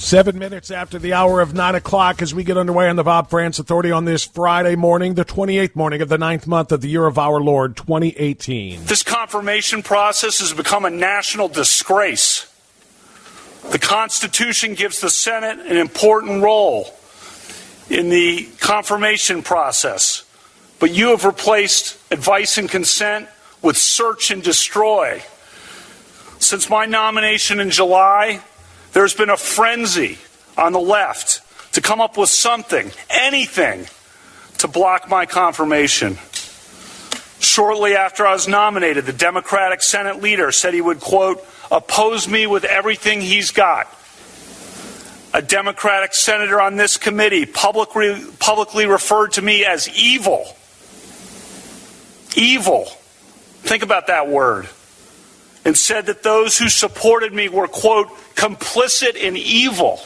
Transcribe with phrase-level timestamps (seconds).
[0.00, 3.28] Seven minutes after the hour of nine o'clock as we get underway on the Bob
[3.28, 6.88] Frantz Authority on this Friday morning, the 28th morning of the ninth month of the
[6.88, 8.86] year of our Lord, 2018.
[8.86, 12.50] This confirmation process has become a national disgrace.
[13.72, 16.96] The Constitution gives the Senate an important role
[17.90, 20.24] in the confirmation process,
[20.78, 23.28] but you have replaced advice and consent
[23.60, 25.22] with search and destroy.
[26.38, 28.40] Since my nomination in July,
[28.92, 30.18] there's been a frenzy
[30.56, 31.42] on the left
[31.74, 33.86] to come up with something, anything,
[34.58, 36.18] to block my confirmation.
[37.38, 42.46] Shortly after I was nominated, the Democratic Senate leader said he would, quote, oppose me
[42.46, 43.88] with everything he's got.
[45.32, 50.44] A Democratic senator on this committee publicly, publicly referred to me as evil.
[52.36, 52.86] Evil.
[53.62, 54.68] Think about that word.
[55.64, 60.00] And said that those who supported me were, quote, complicit in evil.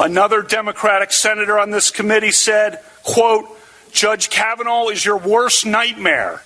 [0.00, 3.46] Another Democratic senator on this committee said, quote,
[3.92, 6.42] Judge Kavanaugh is your worst nightmare.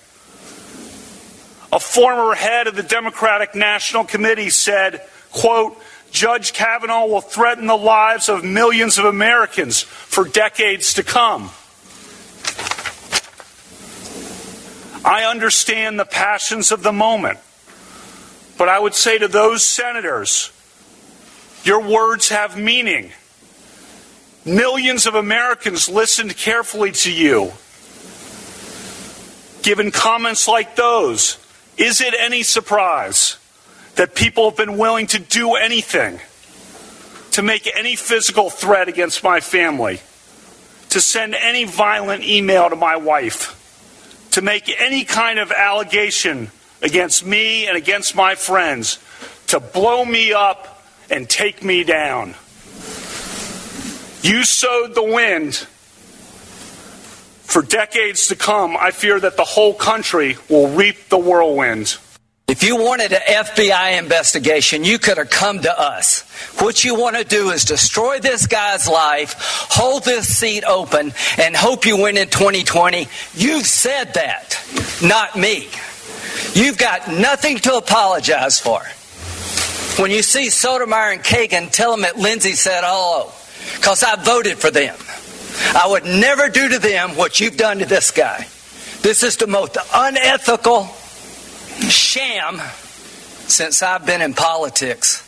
[1.71, 5.77] A former head of the Democratic National Committee said, quote,
[6.11, 11.49] Judge Kavanaugh will threaten the lives of millions of Americans for decades to come.
[15.03, 17.37] I understand the passions of the moment,
[18.57, 20.51] but I would say to those senators,
[21.63, 23.11] your words have meaning.
[24.45, 27.51] Millions of Americans listened carefully to you.
[29.63, 31.37] Given comments like those,
[31.75, 33.37] is it any surprise
[33.95, 36.19] that people have been willing to do anything
[37.31, 39.99] to make any physical threat against my family,
[40.89, 47.25] to send any violent email to my wife, to make any kind of allegation against
[47.25, 48.99] me and against my friends,
[49.47, 52.35] to blow me up and take me down?
[54.21, 55.67] You sowed the wind.
[57.43, 61.97] For decades to come, I fear that the whole country will reap the whirlwind.
[62.47, 66.21] If you wanted an FBI investigation, you could have come to us.
[66.59, 69.35] What you want to do is destroy this guy's life,
[69.71, 73.07] hold this seat open, and hope you win in 2020.
[73.33, 74.59] You've said that,
[75.01, 75.69] not me.
[76.55, 78.81] You've got nothing to apologize for.
[80.01, 83.31] When you see Sotomayor and Kagan, tell them that Lindsey said hello,
[83.75, 84.95] because I voted for them.
[85.75, 88.47] I would never do to them what you've done to this guy.
[89.01, 90.85] This is the most unethical
[91.89, 92.61] sham
[93.47, 95.21] since I've been in politics.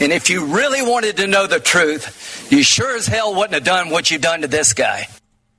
[0.00, 3.64] And if you really wanted to know the truth, you sure as hell wouldn't have
[3.64, 5.06] done what you've done to this guy.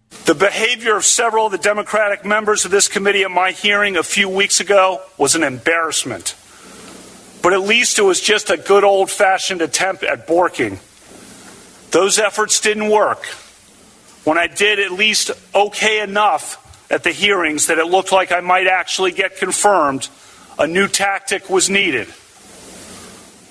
[0.09, 4.03] The behavior of several of the Democratic members of this committee at my hearing a
[4.03, 6.35] few weeks ago was an embarrassment.
[7.41, 10.79] But at least it was just a good old fashioned attempt at borking.
[11.91, 13.25] Those efforts didn't work.
[14.27, 16.61] when I did at least okay enough
[16.91, 20.09] at the hearings that it looked like I might actually get confirmed,
[20.59, 22.09] a new tactic was needed.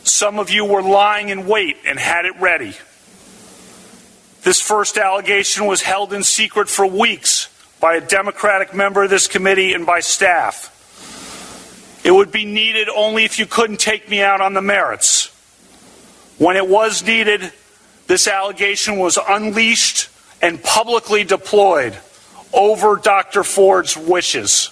[0.04, 2.74] Some of you were lying in wait and had it ready.
[4.46, 7.48] This first allegation was held in secret for weeks
[7.80, 10.70] by a Democratic member of this committee and by staff.
[12.04, 15.32] It would be needed only if you couldn't take me out on the merits.
[16.38, 17.52] When it was needed,
[18.06, 20.10] this allegation was unleashed
[20.40, 21.98] and publicly deployed
[22.52, 23.42] over Dr.
[23.42, 24.70] Ford's wishes.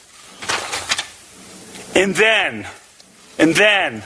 [1.97, 2.69] And then,
[3.41, 4.05] and then,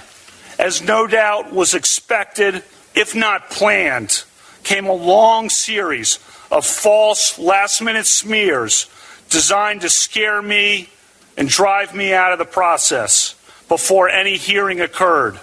[0.58, 4.24] as no doubt was expected, if not planned,
[4.68, 6.18] came a long series
[6.50, 8.86] of false last minute smears
[9.30, 10.90] designed to scare me
[11.38, 13.34] and drive me out of the process
[13.66, 15.40] before any hearing occurred.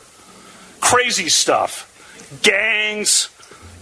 [0.79, 1.91] Crazy stuff.
[2.43, 3.29] Gangs,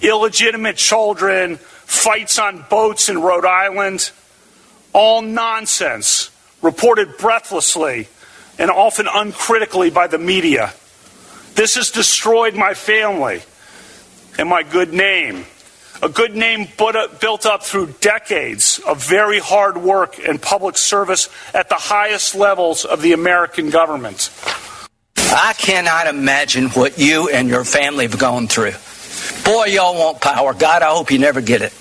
[0.02, 4.12] illegitimate children, fights on boats in Rhode Island.
[4.94, 6.32] All nonsense,
[6.62, 8.08] reported breathlessly
[8.58, 10.72] and often uncritically by the media.
[11.56, 13.42] This has destroyed my family
[14.38, 15.46] and my good name.
[16.02, 21.70] A good name built up through decades of very hard work and public service at
[21.70, 24.30] the highest levels of the American government.
[25.18, 28.74] I cannot imagine what you and your family have gone through.
[29.46, 30.54] Boy, y'all want power.
[30.54, 31.74] God, I hope you never get it.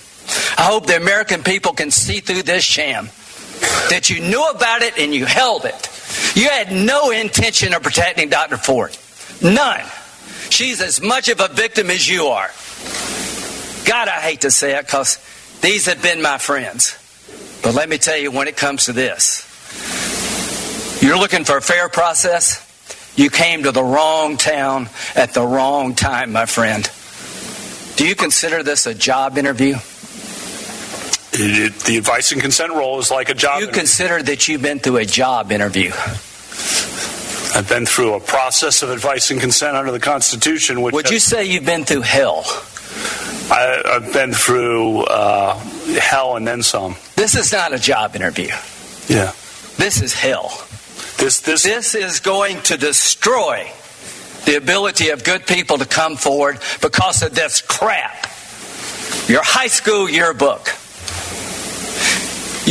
[0.56, 3.08] I hope the American people can see through this sham.
[3.90, 5.88] That you knew about it and you held it.
[6.34, 8.56] You had no intention of protecting Dr.
[8.56, 8.96] Ford.
[9.42, 9.84] None.
[10.52, 12.50] She's as much of a victim as you are.
[13.86, 15.18] God, I hate to say it because
[15.62, 16.94] these have been my friends.
[17.62, 19.48] But let me tell you, when it comes to this,
[21.02, 22.60] you're looking for a fair process.
[23.16, 26.84] You came to the wrong town at the wrong time, my friend.
[27.96, 29.76] Do you consider this a job interview?
[31.32, 33.60] It, the advice and consent role is like a job.
[33.60, 33.80] You interview.
[33.80, 35.92] consider that you've been through a job interview.
[37.54, 40.80] I've been through a process of advice and consent under the Constitution.
[40.80, 42.44] Which Would you say you've been through hell?
[43.50, 45.54] I, have been through uh,
[45.98, 46.96] hell and then some.
[47.16, 48.48] This is not a job interview.
[49.08, 49.32] Yeah.
[49.76, 50.48] This is hell.
[51.18, 53.70] This this this is going to destroy
[54.46, 58.26] the ability of good people to come forward because of this crap.
[59.28, 60.68] Your high school yearbook.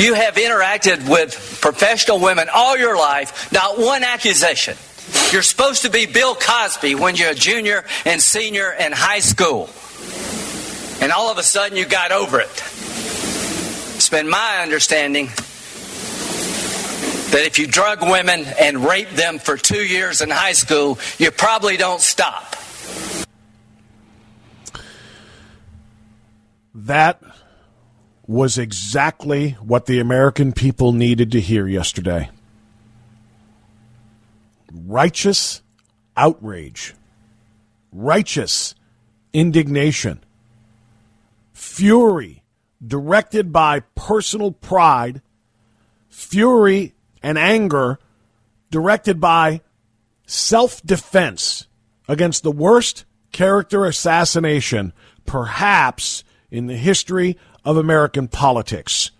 [0.01, 4.75] You have interacted with professional women all your life, not one accusation.
[5.31, 9.69] You're supposed to be Bill Cosby when you're a junior and senior in high school.
[11.01, 12.49] And all of a sudden you got over it.
[13.95, 15.27] It's been my understanding
[17.27, 21.29] that if you drug women and rape them for two years in high school, you
[21.29, 22.55] probably don't stop.
[26.73, 27.21] That
[28.31, 32.29] was exactly what the American people needed to hear yesterday.
[34.71, 35.61] Righteous
[36.15, 36.95] outrage,
[37.91, 38.73] righteous
[39.33, 40.23] indignation,
[41.51, 42.41] fury
[42.85, 45.21] directed by personal pride,
[46.07, 47.99] fury and anger
[48.69, 49.59] directed by
[50.25, 51.67] self defense
[52.07, 53.03] against the worst
[53.33, 54.93] character assassination,
[55.25, 59.11] perhaps in the history of American politics.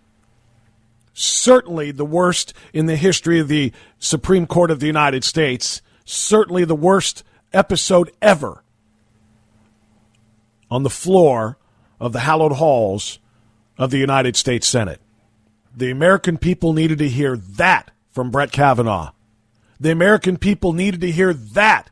[1.14, 5.82] Certainly the worst in the history of the Supreme Court of the United States.
[6.06, 8.64] Certainly the worst episode ever
[10.70, 11.58] on the floor
[12.00, 13.20] of the hallowed halls
[13.78, 15.02] of the United States Senate.
[15.76, 19.12] The American people needed to hear that from Brett Kavanaugh.
[19.80, 21.90] The American people needed to hear that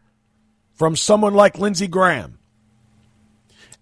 [0.74, 2.40] from someone like Lindsey Graham.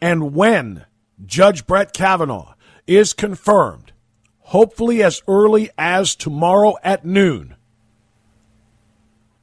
[0.02, 0.86] And when
[1.26, 2.54] Judge Brett Kavanaugh
[2.88, 3.91] is confirmed,
[4.39, 7.56] hopefully as early as tomorrow at noon,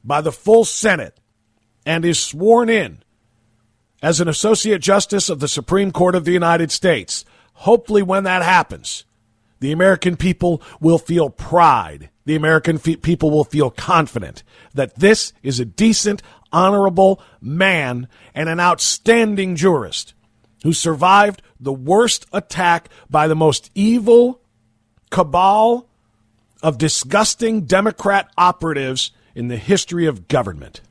[0.03, 1.19] by the full Senate
[1.85, 3.03] and is sworn in
[4.01, 7.25] as an Associate Justice of the Supreme Court of the United States.
[7.53, 9.05] Hopefully, when that happens,
[9.59, 12.09] the American people will feel pride.
[12.25, 16.21] The American fe- people will feel confident that this is a decent,
[16.51, 20.13] honorable man and an outstanding jurist
[20.63, 24.39] who survived the worst attack by the most evil
[25.09, 25.87] cabal
[26.63, 30.81] of disgusting Democrat operatives in the history of government.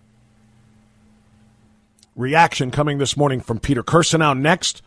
[2.17, 4.83] Reaction coming this morning from Peter Kirsanow next,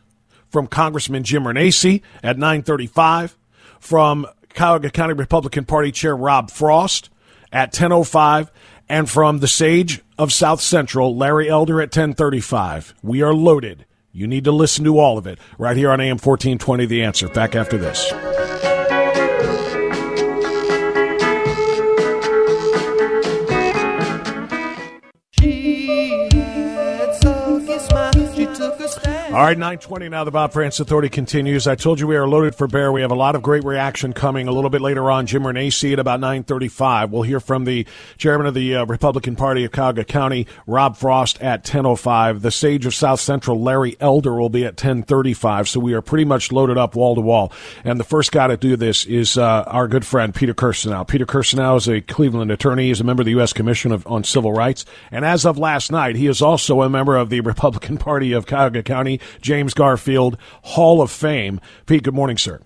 [0.50, 3.38] from Congressman Jim Renacci at 935,
[3.79, 7.10] from Cuyahoga County Republican Party Chair Rob Frost
[7.51, 8.51] at 1005,
[8.89, 12.94] and from the Sage of South Central, Larry Elder at 1035.
[13.01, 13.86] We are loaded.
[14.17, 17.29] You need to listen to all of it right here on AM 1420 The Answer.
[17.29, 18.12] Back after this.
[29.27, 30.24] All right, 920 now.
[30.24, 31.67] The Bob Frantz Authority continues.
[31.67, 32.93] I told you we are loaded for bear.
[32.93, 35.25] We have a lot of great reaction coming a little bit later on.
[35.25, 37.12] Jim Renacci at about 935.
[37.12, 37.86] We'll hear from the
[38.17, 42.41] chairman of the uh, Republican Party of Cuyahoga County, Rob Frost, at 1005.
[42.41, 45.67] The sage of South Central, Larry Elder, will be at 1035.
[45.67, 47.51] So we are pretty much loaded up wall to wall.
[47.84, 51.05] And the first guy to do this is uh, our good friend, Peter Kirsanow.
[51.05, 52.88] Peter Kirsanow is a Cleveland attorney.
[52.88, 53.51] He's a member of the U.S.
[53.51, 54.86] Commission of, on Civil Rights.
[55.12, 58.46] And as of last night, he is also a member of the Republican Party of
[58.46, 61.59] Cuyahoga County James Garfield Hall of Fame.
[61.86, 62.62] Pete, good morning, sir.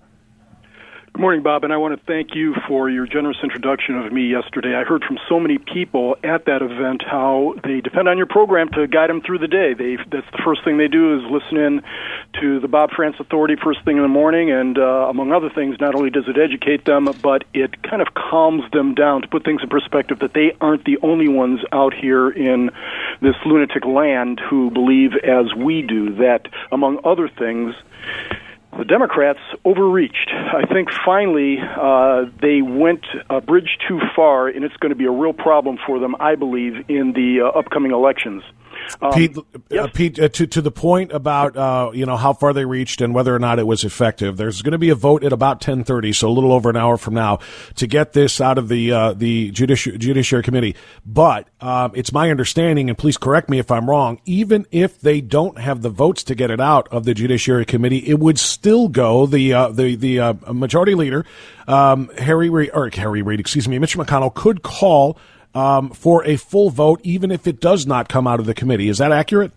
[1.13, 4.27] Good morning, Bob, and I want to thank you for your generous introduction of me
[4.27, 4.73] yesterday.
[4.75, 8.69] I heard from so many people at that event how they depend on your program
[8.69, 9.73] to guide them through the day.
[9.73, 11.81] They that's the first thing they do is listen in
[12.39, 15.75] to the Bob Frantz Authority first thing in the morning, and uh, among other things,
[15.81, 19.43] not only does it educate them, but it kind of calms them down to put
[19.43, 22.71] things in perspective that they aren't the only ones out here in
[23.21, 27.75] this lunatic land who believe as we do that, among other things
[28.77, 30.31] the Democrats overreached.
[30.31, 35.05] I think finally uh, they went a bridge too far, and it's going to be
[35.05, 38.43] a real problem for them, I believe, in the uh, upcoming elections.
[39.01, 39.85] Um, Pete, uh, yes.
[39.85, 43.01] uh, Pete uh, to, to the point about uh, you know how far they reached
[43.01, 44.37] and whether or not it was effective.
[44.37, 46.97] There's going to be a vote at about 10:30, so a little over an hour
[46.97, 47.39] from now,
[47.75, 50.75] to get this out of the uh, the Judici- Judiciary Committee.
[51.05, 54.19] But um, it's my understanding, and please correct me if I'm wrong.
[54.25, 58.07] Even if they don't have the votes to get it out of the Judiciary Committee,
[58.07, 59.25] it would still go.
[59.25, 61.25] The uh, the the Majority Leader
[61.67, 65.17] um, Harry Reid, or Harry Reid, excuse me, Mitch McConnell could call
[65.53, 68.89] um, for a full vote, even if it does not come out of the committee.
[68.89, 69.51] Is that accurate?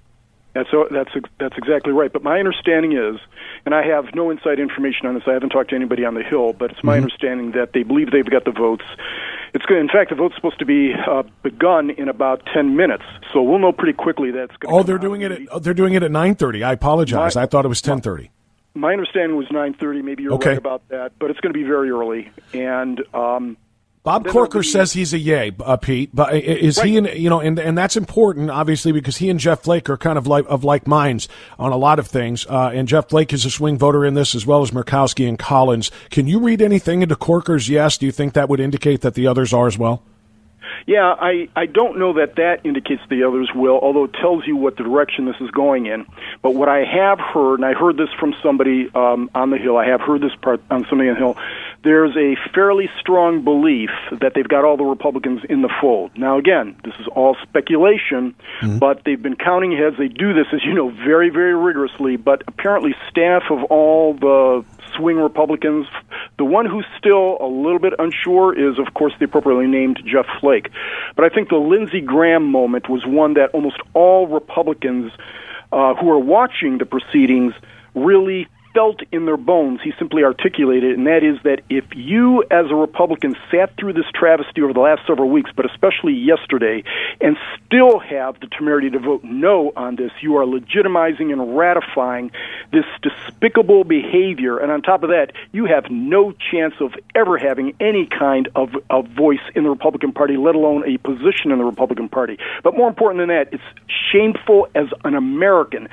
[0.55, 1.11] That's that's
[1.41, 2.13] that's exactly right.
[2.13, 3.21] But my understanding is,
[3.67, 5.25] and I have no inside information on this.
[5.27, 7.03] I haven't talked to anybody on the Hill, but it's my mm-hmm.
[7.03, 8.85] understanding that they believe they've got the votes.
[9.53, 9.79] It's good.
[9.79, 13.59] In fact, the vote's supposed to be uh, begun in about ten minutes, so we'll
[13.59, 14.73] know pretty quickly that's going.
[14.73, 15.33] Oh, they're doing it.
[15.33, 16.63] At, oh, they're doing it at nine thirty.
[16.63, 17.35] I apologize.
[17.35, 18.31] My, I thought it was ten thirty.
[18.75, 20.03] My understanding was nine thirty.
[20.03, 20.51] Maybe you're okay.
[20.51, 23.57] right about that, but it's going to be very early, and um,
[24.05, 26.11] Bob Corker says he's a yay, uh, Pete.
[26.15, 26.87] But is right.
[26.87, 29.97] he, in, you know, and and that's important, obviously, because he and Jeff Flake are
[29.97, 31.27] kind of like of like minds
[31.59, 32.47] on a lot of things.
[32.47, 35.39] Uh, and Jeff Flake is a swing voter in this, as well as Murkowski and
[35.39, 35.91] Collins.
[36.11, 37.97] Can you read anything into Corker's yes?
[37.97, 40.03] Do you think that would indicate that the others are as well?
[40.87, 44.57] Yeah, I, I don't know that that indicates the others will, although it tells you
[44.57, 46.07] what the direction this is going in.
[46.43, 49.77] But what I have heard, and I heard this from somebody um, on the Hill,
[49.77, 51.37] I have heard this part on somebody on the Hill,
[51.83, 56.17] there's a fairly strong belief that they've got all the Republicans in the fold.
[56.17, 58.79] Now, again, this is all speculation, mm-hmm.
[58.79, 59.97] but they've been counting heads.
[59.99, 64.65] They do this, as you know, very, very rigorously, but apparently staff of all the
[64.97, 65.87] swing Republicans.
[66.39, 70.27] The one who's still a little bit unsure is, of course, the appropriately named Jeff
[70.41, 70.71] Flake.
[71.17, 75.13] But I think the Lindsey Graham moment was one that almost all Republicans
[75.73, 77.55] uh, who are watching the proceedings
[77.95, 82.67] really felt in their bones, he simply articulated, and that is that if you, as
[82.71, 86.83] a Republican, sat through this travesty over the last several weeks, but especially yesterday,
[87.21, 92.33] and still have the temerity to vote no on this, you are legitimizing and ratifying
[92.73, 94.59] this despicable behavior.
[94.59, 98.71] And on top of that, you have no chance of ever having any kind of,
[98.91, 102.39] of voice in the Republican Party, let alone a position in the Republican Party.
[102.63, 103.63] But more important than that, it's
[104.13, 105.89] shameful as an American.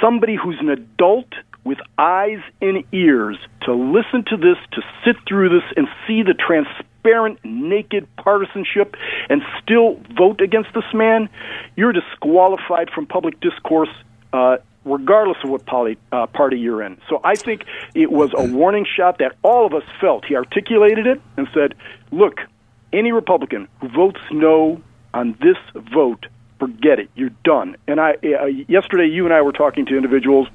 [0.00, 1.28] Somebody who's an adult
[1.64, 6.34] with eyes and ears to listen to this, to sit through this, and see the
[6.34, 8.96] transparent, naked partisanship
[9.28, 11.28] and still vote against this man,
[11.76, 13.90] you're disqualified from public discourse.
[14.32, 16.98] Uh, regardless of what poly, uh, party you're in.
[17.08, 17.64] So I think
[17.94, 20.24] it was a warning shot that all of us felt.
[20.24, 21.74] He articulated it and said,
[22.10, 22.40] look,
[22.92, 24.80] any Republican who votes no
[25.12, 25.56] on this
[25.92, 26.26] vote,
[26.58, 27.10] forget it.
[27.14, 27.76] You're done.
[27.86, 30.48] And I, uh, yesterday, you and I were talking to individuals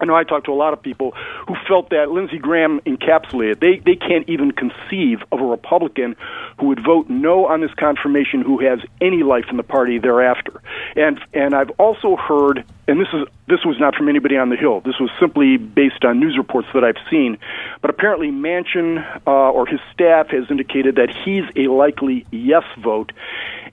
[0.00, 1.12] I know I talked to a lot of people
[1.46, 3.60] who felt that Lindsey Graham encapsulated.
[3.60, 6.16] They they can't even conceive of a Republican
[6.58, 10.62] who would vote no on this confirmation who has any life in the party thereafter.
[10.96, 14.56] And and I've also heard, and this is this was not from anybody on the
[14.56, 14.80] Hill.
[14.80, 17.36] This was simply based on news reports that I've seen.
[17.82, 23.12] But apparently, Manchin uh, or his staff has indicated that he's a likely yes vote.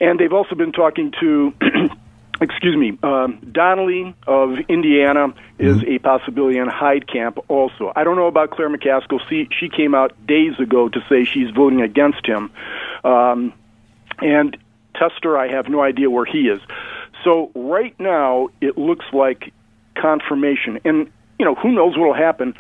[0.02, 1.54] And they've also been talking to.
[2.42, 5.92] excuse me, um, Donnelly of Indiana is mm-hmm.
[5.94, 6.70] a possibility in
[7.08, 7.92] Camp also.
[7.96, 9.20] I don't know about Claire McCaskill.
[9.30, 12.52] She, she came out days ago to say she's voting against him.
[13.04, 13.54] Um,
[14.20, 14.58] and
[14.96, 16.60] Tester, I have no idea where he is.
[17.24, 19.52] So right now, it looks like
[19.96, 20.80] confirmation.
[20.86, 22.54] And, you know, who knows what will happen,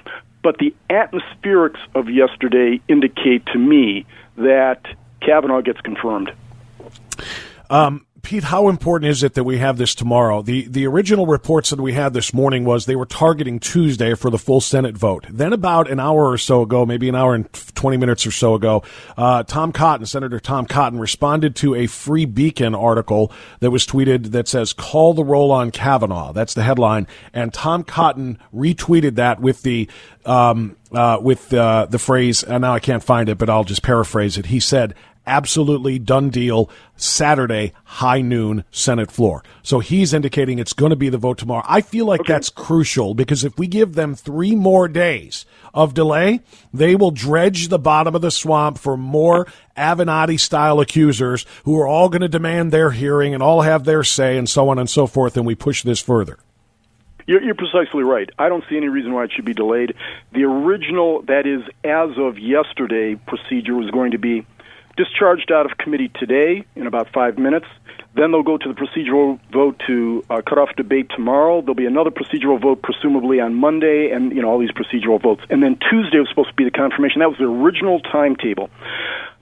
[0.44, 4.06] but the atmospherics of yesterday indicate to me
[4.38, 4.86] that
[5.22, 6.32] Kavanaugh gets confirmed.
[7.70, 10.42] Um, Pete, how important is it that we have this tomorrow?
[10.42, 14.30] The the original reports that we had this morning was they were targeting Tuesday for
[14.30, 15.26] the full Senate vote.
[15.30, 18.54] Then about an hour or so ago, maybe an hour and twenty minutes or so
[18.54, 18.84] ago,
[19.16, 23.32] uh, Tom Cotton, Senator Tom Cotton, responded to a Free Beacon article
[23.62, 27.86] that was tweeted that says "Call the roll on Kavanaugh." That's the headline, and Tom
[27.86, 29.88] Cotton retweeted that with the
[30.26, 32.44] um, uh, with uh, the phrase.
[32.44, 34.48] And now I can't find it, but I'll just paraphrase it.
[34.48, 34.94] He said,
[35.28, 36.70] absolutely done deal.
[36.96, 39.44] Saturday, high noon, Senate floor.
[39.62, 41.64] So he's indicating it's going to be the vote tomorrow.
[41.68, 42.34] I feel like okay.
[42.34, 46.40] that's crucial because if we give them three more days of delay,
[46.74, 51.88] they will dredge the bottom of the swamp for more Avenatti style accusers who are
[51.88, 54.90] all going to demand their hearing and all have their say and so on and
[54.90, 55.38] so forth.
[55.38, 56.40] And we push this further.
[57.28, 58.30] You're, you're precisely right.
[58.40, 59.94] I don't see any reason why it should be delayed.
[60.34, 64.48] The original, that is, as of yesterday, procedure was going to be
[64.98, 67.68] discharged out of committee today in about five minutes.
[68.16, 71.62] Then they'll go to the procedural vote to uh, cut off debate tomorrow.
[71.62, 75.44] There'll be another procedural vote, presumably on Monday, and you know all these procedural votes.
[75.50, 77.20] And then Tuesday was supposed to be the confirmation.
[77.20, 78.70] That was the original timetable.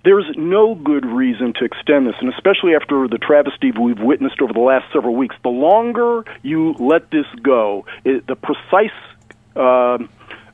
[0.03, 4.53] There's no good reason to extend this, and especially after the travesty we've witnessed over
[4.53, 5.35] the last several weeks.
[5.41, 8.91] The longer you let this go, it, the precise
[9.55, 9.97] uh,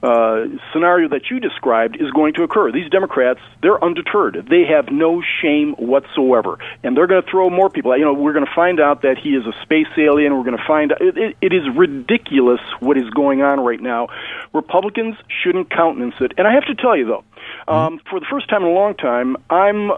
[0.03, 2.72] uh, scenario that you described is going to occur.
[2.72, 4.48] These Democrats, they're undeterred.
[4.50, 7.96] They have no shame whatsoever, and they're going to throw more people.
[7.98, 10.36] You know, we're going to find out that he is a space alien.
[10.36, 10.91] We're going to find.
[11.00, 14.08] It, it, it is ridiculous what is going on right now.
[14.53, 16.34] Republicans shouldn't countenance it.
[16.38, 17.24] And I have to tell you though,
[17.67, 19.91] um, for the first time in a long time, I'm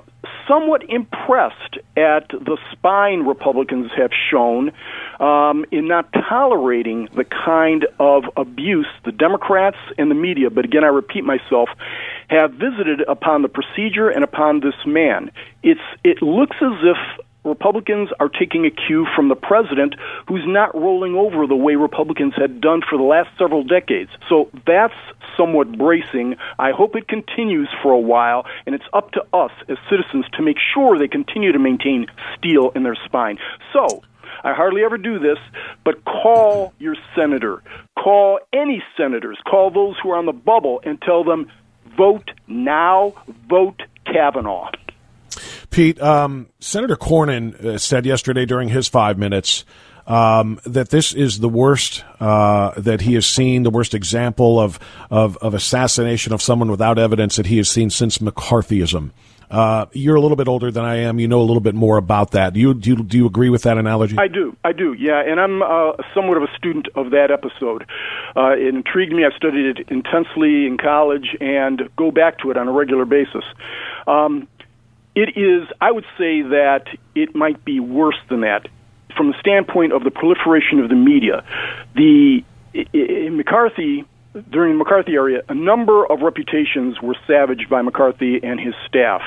[0.48, 4.72] somewhat impressed at the spine Republicans have shown
[5.20, 10.84] um, in not tolerating the kind of abuse the Democrats and the media, but again,
[10.84, 11.70] I repeat myself,
[12.28, 15.32] have visited upon the procedure and upon this man.
[15.62, 16.98] It's it looks as if
[17.44, 19.96] Republicans are taking a cue from the president,
[20.28, 24.10] who's not rolling over the way Republicans had done for the last several decades.
[24.30, 24.94] So that's
[25.38, 26.36] somewhat bracing.
[26.60, 30.42] I hope it continues for a while, and it's up to us as citizens to
[30.42, 33.38] make sure they continue to maintain steel in their spine.
[33.74, 34.04] So,
[34.44, 35.38] I hardly ever do this,
[35.86, 37.64] but call your senator.
[37.98, 39.38] Call any senators.
[39.50, 41.50] Call those who are on the bubble and tell them,
[41.98, 43.14] vote now,
[43.48, 44.70] vote Kavanaugh.
[45.74, 49.66] Pete, um, Senator Cornyn uh, said yesterday during his five minutes
[50.06, 54.80] um, that this is the worst uh, that he has seen, the worst example of,
[55.10, 59.10] of, of assassination of someone without evidence that he has seen since McCarthyism.
[59.50, 61.20] Uh, you're a little bit older than I am.
[61.20, 62.54] You know a little bit more about that.
[62.54, 64.18] Do you, do you, do you agree with that analogy?
[64.18, 64.56] I do.
[64.64, 64.94] I do.
[64.94, 67.86] Yeah, and I'm uh, somewhat of a student of that episode.
[68.36, 69.26] Uh, it intrigued me.
[69.26, 73.44] I studied it intensely in college and go back to it on a regular basis.
[74.08, 74.48] Um,
[75.16, 78.68] it is, I would say that it might be worse than that
[79.16, 81.44] from the standpoint of the proliferation of the media.
[81.96, 84.06] The in McCarthy
[84.50, 89.22] during the McCarthy era, a number of reputations were savaged by McCarthy and his staff.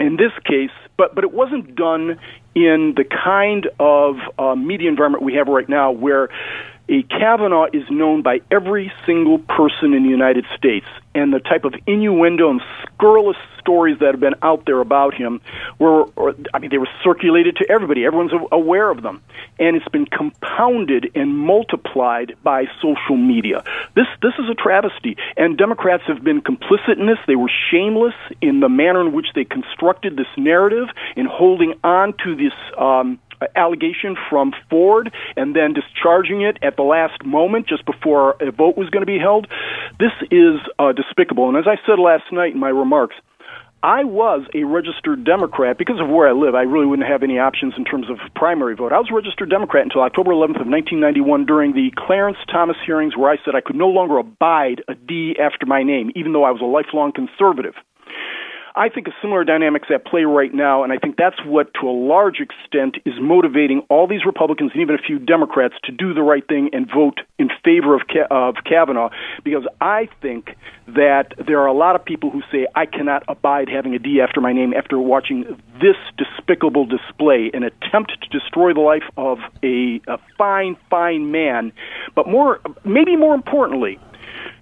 [0.00, 2.18] In this case, but but it wasn't done
[2.54, 6.28] in the kind of uh, media environment we have right now, where
[6.88, 11.64] a Kavanaugh is known by every single person in the United States, and the type
[11.64, 15.40] of innuendo and scurrilous stories that have been out there about him
[15.80, 18.04] were, or, I mean, they were circulated to everybody.
[18.04, 19.20] Everyone's aware of them,
[19.58, 23.64] and it's been compounded and multiplied by social media.
[23.96, 27.18] This this is a travesty, and Democrats have been complicit in this.
[27.26, 32.14] They were shameless in the manner in which they constructed this narrative in holding on
[32.24, 32.52] to this.
[32.78, 33.18] Um,
[33.54, 38.76] allegation from Ford and then discharging it at the last moment just before a vote
[38.76, 39.46] was going to be held.
[39.98, 41.48] This is uh, despicable.
[41.48, 43.16] And as I said last night in my remarks,
[43.82, 46.54] I was a registered Democrat because of where I live.
[46.54, 48.92] I really wouldn't have any options in terms of primary vote.
[48.92, 53.16] I was a registered Democrat until October 11th of 1991 during the Clarence Thomas hearings
[53.16, 56.42] where I said I could no longer abide a D after my name, even though
[56.42, 57.74] I was a lifelong conservative.
[58.78, 61.88] I think a similar dynamic's at play right now, and I think that's what, to
[61.88, 66.12] a large extent, is motivating all these Republicans and even a few Democrats to do
[66.12, 69.08] the right thing and vote in favor of, of Kavanaugh,
[69.44, 70.50] because I think
[70.88, 74.20] that there are a lot of people who say, I cannot abide having a D
[74.20, 75.44] after my name after watching
[75.80, 81.72] this despicable display, an attempt to destroy the life of a, a fine, fine man,
[82.14, 83.98] but more, maybe more importantly,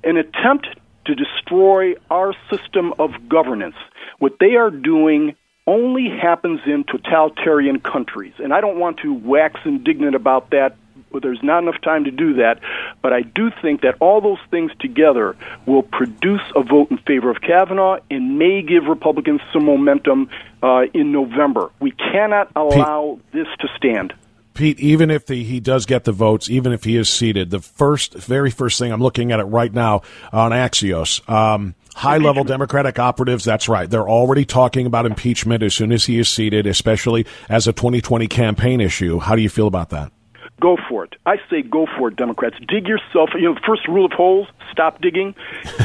[0.05, 0.69] an attempt
[1.07, 3.77] to destroy our system of governance.
[4.19, 5.37] What they are doing
[5.67, 8.35] only happens in totalitarian countries.
[8.39, 10.77] And I don't want to wax indignant about that
[11.23, 12.61] there's not enough time to do that.
[13.03, 15.37] But I do think that all those things together
[15.67, 20.29] will produce a vote in favor of Kavanaugh and may give Republicans some momentum
[20.63, 21.71] uh, in November.
[21.81, 24.15] We cannot allow Pete, this to stand.
[24.55, 27.61] Pete, even if the, he does get the votes, even if he is seated, the
[27.61, 31.29] first, very first thing I'm looking at it right now on Axios.
[31.29, 33.91] Um, high level Democratic operatives, that's right.
[33.91, 38.29] They're already talking about impeachment as soon as he is seated, especially as a 2020
[38.29, 39.19] campaign issue.
[39.19, 40.13] How do you feel about that?
[40.61, 41.17] Go for it.
[41.27, 42.57] I say go for it, Democrats.
[42.69, 43.31] Dig yourself.
[43.35, 45.35] You know, first rule of holes: stop digging.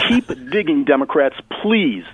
[0.08, 2.06] Keep digging, Democrats, please.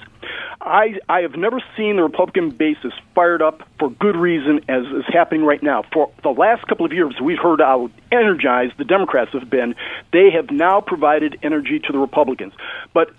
[0.61, 4.85] I, I have never seen the Republican base as fired up for good reason as
[4.85, 5.83] is happening right now.
[5.93, 9.75] For the last couple of years, we've heard how energized the Democrats have been.
[10.11, 12.53] They have now provided energy to the Republicans.
[12.93, 13.11] But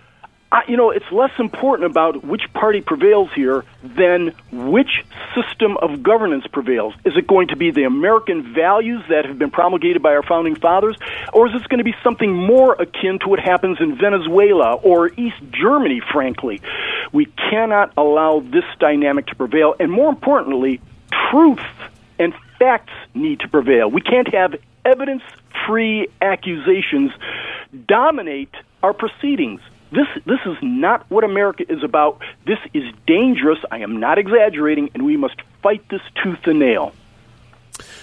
[0.50, 6.04] I, you know, it's less important about which party prevails here than which system of
[6.04, 6.94] governance prevails.
[7.04, 10.54] Is it going to be the American values that have been promulgated by our founding
[10.54, 10.96] fathers,
[11.32, 15.10] or is this going to be something more akin to what happens in Venezuela or
[15.12, 16.60] East Germany, frankly?
[17.12, 20.80] We cannot allow this dynamic to prevail, and more importantly,
[21.30, 21.60] truth
[22.18, 23.90] and facts need to prevail.
[23.90, 25.22] We can't have evidence
[25.66, 27.12] free accusations
[27.86, 29.60] dominate our proceedings.
[29.92, 32.20] This this is not what America is about.
[32.44, 33.58] This is dangerous.
[33.70, 36.92] I am not exaggerating, and we must fight this tooth and nail.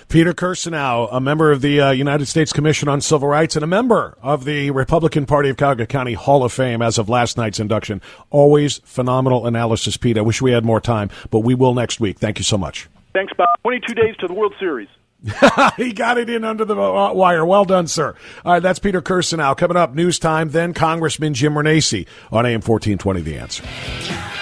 [0.10, 3.68] Peter Kirsanow, a member of the uh, United States Commission on Civil Rights and a
[3.68, 7.60] member of the Republican Party of Cuyahoga County Hall of Fame as of last night's
[7.60, 8.02] induction.
[8.30, 10.18] Always phenomenal analysis, Pete.
[10.18, 12.20] I wish we had more time, but we will next week.
[12.20, 12.88] Thank you so much.
[13.14, 13.48] Thanks, Bob.
[13.64, 14.90] 22 days to the World Series.
[15.78, 17.46] he got it in under the wire.
[17.46, 18.14] Well done, sir.
[18.44, 19.56] All right, that's Peter Kirsanow.
[19.56, 24.33] Coming up, news time, then Congressman Jim Renacci on AM 1420, The Answer.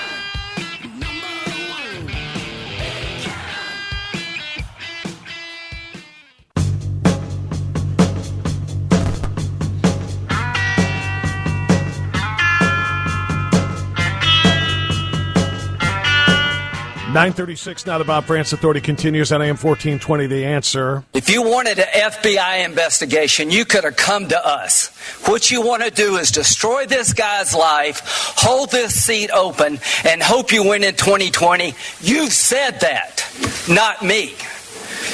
[17.14, 21.04] 936 now the Bob Frantz Authority continues on AM 1420 The Answer.
[21.14, 24.96] If you wanted an FBI investigation, you could have come to us.
[25.28, 28.02] What you want to do is destroy this guy's life,
[28.38, 31.74] hold this seat open, and hope you win in 2020.
[32.00, 33.26] You've said that,
[33.68, 34.34] not me.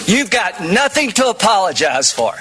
[0.05, 2.33] You've got nothing to apologize for.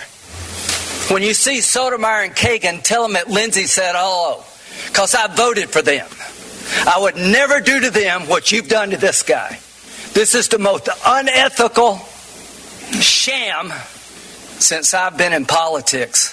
[1.11, 5.35] When you see Sotomayor and Kagan, tell them that Lindsey said oh, hello, because I
[5.35, 6.07] voted for them.
[6.87, 9.59] I would never do to them what you've done to this guy.
[10.13, 11.99] This is the most unethical
[13.01, 13.73] sham
[14.59, 16.33] since I've been in politics.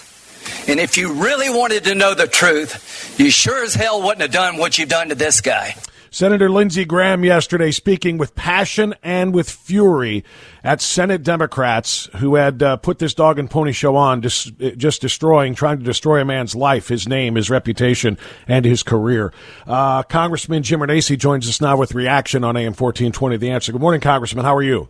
[0.68, 4.32] And if you really wanted to know the truth, you sure as hell wouldn't have
[4.32, 5.76] done what you've done to this guy.
[6.14, 10.24] Senator Lindsey Graham yesterday speaking with passion and with fury
[10.64, 15.02] at Senate Democrats who had uh, put this dog and pony show on, just, just,
[15.02, 19.34] destroying, trying to destroy a man's life, his name, his reputation, and his career.
[19.66, 23.72] Uh, Congressman Jim Renacci joins us now with reaction on AM 1420 The Answer.
[23.72, 24.46] Good morning, Congressman.
[24.46, 24.90] How are you?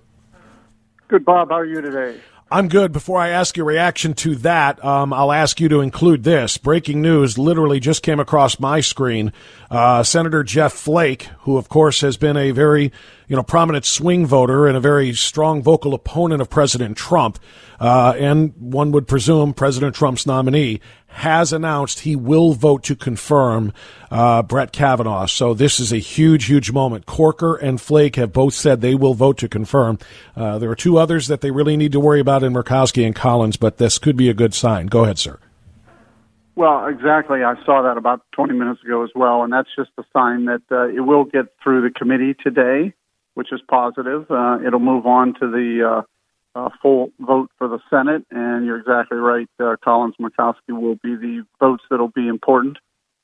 [1.07, 1.51] Good, Bob.
[1.51, 2.19] How are you today?
[2.53, 2.91] I'm good.
[2.91, 6.55] Before I ask your reaction to that, um, I'll ask you to include this.
[6.59, 9.33] Breaking news literally just came across my screen.
[9.71, 12.91] Uh, Senator Jeff Flake, who of course has been a very,
[13.27, 17.39] you know, prominent swing voter and a very strong vocal opponent of President Trump,
[17.79, 20.79] uh, and one would presume President Trump's nominee,
[21.13, 23.71] has announced he will vote to confirm
[24.11, 25.25] uh, Brett Kavanaugh.
[25.25, 27.05] So this is a huge, huge moment.
[27.05, 29.99] Corker and Flake have both said they will vote to confirm.
[30.35, 33.15] Uh, there are two others that they really need to worry about in Murkowski and
[33.15, 34.87] Collins, but this could be a good sign.
[34.87, 35.39] Go ahead, sir.
[36.55, 37.43] Well, exactly.
[37.43, 40.61] I saw that about 20 minutes ago as well, and that's just a sign that
[40.71, 42.93] uh, it will get through the committee today,
[43.33, 44.29] which is positive.
[44.29, 46.01] Uh, it'll move on to the uh,
[46.55, 49.47] uh, full vote for the Senate, and you're exactly right.
[49.59, 52.77] Uh, Collins Murkowski will be the votes that'll be important.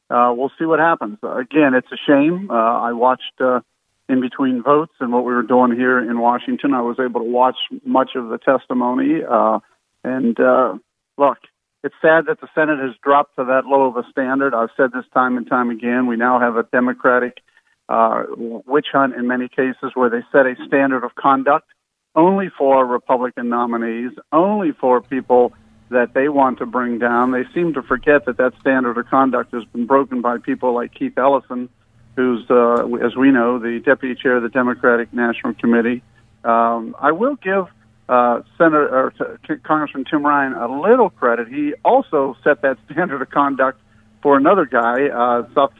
[0.09, 1.19] Uh, we'll see what happens.
[1.21, 2.49] Again, it's a shame.
[2.49, 3.59] Uh, I watched uh,
[4.07, 6.73] in between votes and what we were doing here in Washington.
[6.73, 9.59] I was able to watch much of the testimony, uh,
[10.03, 10.77] and uh,
[11.17, 11.37] look,
[11.83, 14.55] it's sad that the Senate has dropped to that low of a standard.
[14.55, 16.07] I've said this time and time again.
[16.07, 17.37] We now have a Democratic
[17.87, 18.23] uh,
[18.65, 21.67] witch hunt in many cases where they set a standard of conduct
[22.15, 25.53] only for Republican nominees, only for people
[25.89, 27.31] that they want to bring down.
[27.31, 30.93] They seem to forget that that standard of conduct has been broken by people like
[30.93, 31.69] Keith Ellison,
[32.15, 36.03] who's, uh, as we know, the deputy chair of the Democratic National Committee.
[36.43, 37.67] Um, I will give
[38.07, 39.13] uh, Senator or
[39.47, 41.47] t- Congressman Tim Ryan a little credit.
[41.47, 43.79] He also set that standard of conduct
[44.21, 45.71] for another guy, uh, South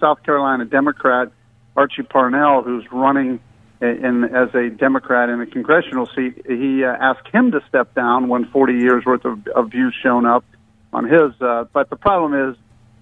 [0.00, 1.32] South Carolina Democrat
[1.76, 3.40] Archie Parnell, who's running
[3.80, 8.28] in, as a Democrat in a congressional seat, he uh, asked him to step down
[8.28, 10.44] when 40 years worth of, views shown up
[10.92, 11.32] on his.
[11.40, 12.56] Uh, but the problem is,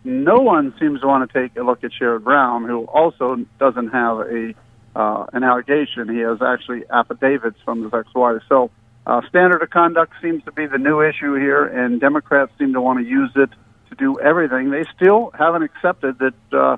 [0.04, 3.88] no one seems to want to take a look at Sherrod Brown, who also doesn't
[3.88, 4.54] have a
[4.94, 6.08] uh, an allegation.
[6.08, 8.42] He has actually affidavits from his ex-wife.
[8.48, 8.70] So,
[9.06, 12.80] uh, standard of conduct seems to be the new issue here, and Democrats seem to
[12.80, 13.50] want to use it
[13.90, 14.70] to do everything.
[14.70, 16.76] They still haven't accepted that uh,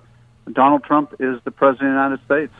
[0.52, 2.52] Donald Trump is the president of the United States.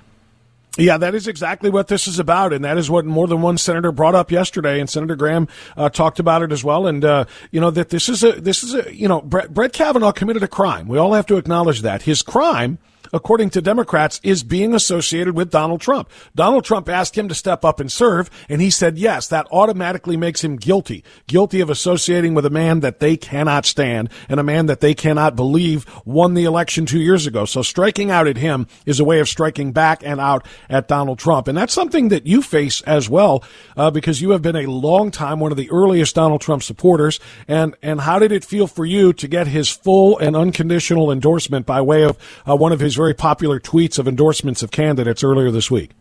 [0.79, 3.59] Yeah, that is exactly what this is about, and that is what more than one
[3.59, 6.87] senator brought up yesterday, and Senator Graham uh, talked about it as well.
[6.87, 9.73] And uh, you know that this is a this is a you know Brett, Brett
[9.73, 10.87] Kavanaugh committed a crime.
[10.87, 12.79] We all have to acknowledge that his crime
[13.13, 16.09] according to Democrats, is being associated with Donald Trump.
[16.35, 19.29] Donald Trump asked him to step up and serve, and he said yes.
[19.29, 21.05] That automatically makes him guilty.
[21.27, 24.95] Guilty of associating with a man that they cannot stand and a man that they
[24.95, 27.45] cannot believe won the election two years ago.
[27.45, 31.19] So striking out at him is a way of striking back and out at Donald
[31.19, 31.49] Trump.
[31.49, 33.43] And that's something that you face as well,
[33.77, 37.21] uh, because you have been a long time one of the earliest Donald Trump supporters.
[37.49, 41.67] And, and how did it feel for you to get his full and unconditional endorsement
[41.67, 42.19] by way of
[42.49, 45.93] uh, one of his very popular tweets of endorsements of candidates earlier this week?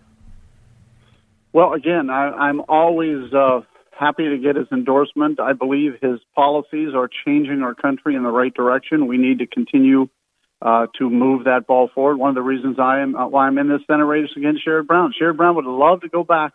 [1.54, 3.62] Well, again, I, am always uh,
[3.98, 5.40] happy to get his endorsement.
[5.40, 9.08] I believe his policies are changing our country in the right direction.
[9.08, 10.10] We need to continue
[10.62, 12.18] uh, to move that ball forward.
[12.18, 14.86] One of the reasons I am uh, why I'm in this Senate race against Sherrod
[14.86, 15.14] Brown.
[15.20, 16.52] Sherrod Brown would love to go back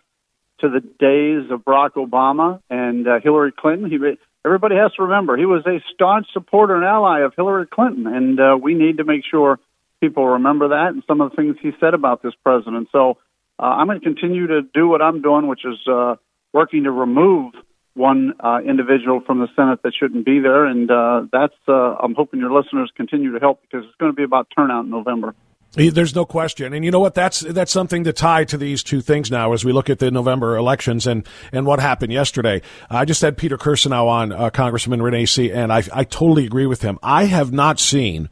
[0.60, 3.90] to the days of Barack Obama and uh, Hillary Clinton.
[3.90, 3.98] He,
[4.44, 8.38] everybody has to remember he was a staunch supporter and ally of Hillary Clinton, and
[8.38, 9.58] uh, we need to make sure
[10.04, 12.88] people remember that and some of the things he said about this president.
[12.92, 13.18] So
[13.58, 16.16] uh, I'm going to continue to do what I'm doing, which is uh,
[16.52, 17.54] working to remove
[17.94, 22.14] one uh, individual from the Senate that shouldn't be there, and uh, that's uh, I'm
[22.14, 25.34] hoping your listeners continue to help because it's going to be about turnout in November.
[25.76, 27.14] There's no question, and you know what?
[27.14, 30.10] That's that's something to tie to these two things now as we look at the
[30.10, 32.62] November elections and and what happened yesterday.
[32.90, 36.82] I just had Peter Kirsanow on, uh, Congressman Renacci, and I I totally agree with
[36.82, 36.98] him.
[37.02, 38.28] I have not seen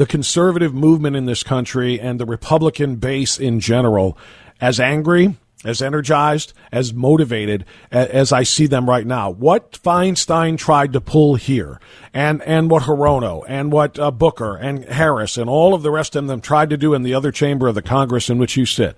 [0.00, 4.16] the conservative movement in this country and the Republican base in general
[4.58, 9.28] as angry, as energized, as motivated as I see them right now.
[9.28, 11.78] What Feinstein tried to pull here,
[12.14, 16.16] and and what Hirono and what uh, Booker and Harris and all of the rest
[16.16, 18.64] of them tried to do in the other chamber of the Congress in which you
[18.64, 18.96] sit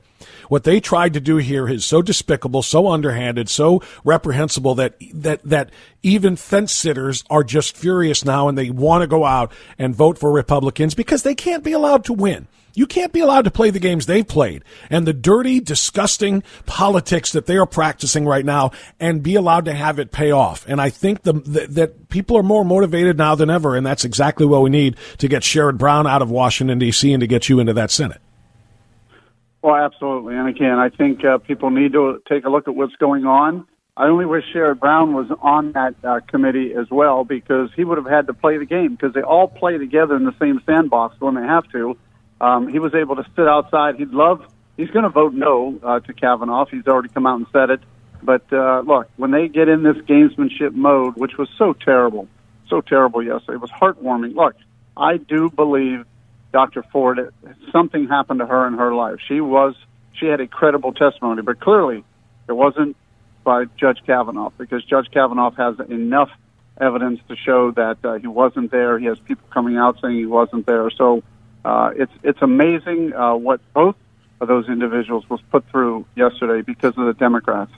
[0.52, 5.42] what they tried to do here is so despicable, so underhanded, so reprehensible that that
[5.44, 5.70] that
[6.02, 10.18] even fence sitters are just furious now and they want to go out and vote
[10.18, 12.48] for Republicans because they can't be allowed to win.
[12.74, 17.32] You can't be allowed to play the games they've played and the dirty, disgusting politics
[17.32, 20.66] that they are practicing right now and be allowed to have it pay off.
[20.68, 23.74] And I think the, the, that people are more motivated now than ever.
[23.74, 27.10] And that's exactly what we need to get Sherrod Brown out of Washington, D.C.
[27.10, 28.20] and to get you into that Senate.
[29.62, 30.34] Well, absolutely.
[30.34, 33.66] And again, I think uh, people need to take a look at what's going on.
[33.96, 37.98] I only wish Sherrod Brown was on that uh, committee as well because he would
[37.98, 41.20] have had to play the game because they all play together in the same sandbox
[41.20, 41.96] when they have to.
[42.40, 43.96] Um, he was able to sit outside.
[43.96, 44.44] He'd love.
[44.76, 46.64] He's going to vote no uh, to Kavanaugh.
[46.64, 47.80] He's already come out and said it.
[48.22, 52.28] But uh, look, when they get in this gamesmanship mode, which was so terrible,
[52.68, 54.34] so terrible yesterday, it was heartwarming.
[54.34, 54.56] Look,
[54.96, 56.06] I do believe
[56.52, 56.82] Dr.
[56.92, 57.32] Ford,
[57.70, 59.16] something happened to her in her life.
[59.26, 59.74] She was
[60.18, 62.04] she had a credible testimony, but clearly
[62.48, 62.96] it wasn't
[63.44, 66.30] by Judge Kavanaugh because Judge Kavanaugh has enough
[66.80, 68.98] evidence to show that uh, he wasn't there.
[68.98, 70.90] He has people coming out saying he wasn't there.
[70.90, 71.22] So
[71.64, 73.96] uh, it's it's amazing uh, what both
[74.40, 77.70] of those individuals was put through yesterday because of the Democrats.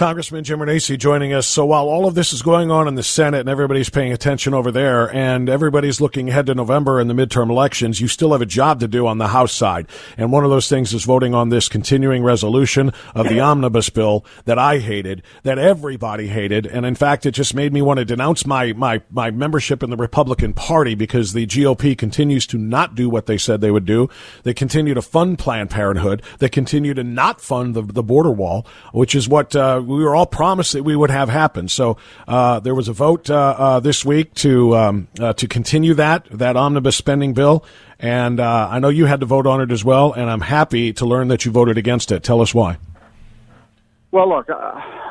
[0.00, 1.46] Congressman Jim Renacci joining us.
[1.46, 4.54] So while all of this is going on in the Senate and everybody's paying attention
[4.54, 8.40] over there and everybody's looking ahead to November and the midterm elections, you still have
[8.40, 9.86] a job to do on the House side.
[10.16, 14.24] And one of those things is voting on this continuing resolution of the omnibus bill
[14.46, 16.64] that I hated, that everybody hated.
[16.64, 19.90] And in fact, it just made me want to denounce my, my, my membership in
[19.90, 23.84] the Republican Party because the GOP continues to not do what they said they would
[23.84, 24.08] do.
[24.44, 26.22] They continue to fund Planned Parenthood.
[26.38, 30.14] They continue to not fund the, the border wall, which is what, uh, we were
[30.14, 31.68] all promised that we would have happen.
[31.68, 35.94] So uh, there was a vote uh, uh, this week to um, uh, to continue
[35.94, 37.64] that that omnibus spending bill,
[37.98, 40.12] and uh, I know you had to vote on it as well.
[40.12, 42.22] And I'm happy to learn that you voted against it.
[42.22, 42.78] Tell us why.
[44.12, 44.48] Well, look,